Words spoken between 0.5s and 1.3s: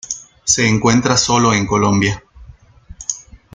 encuentra